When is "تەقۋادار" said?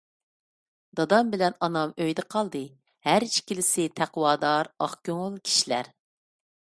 4.01-4.71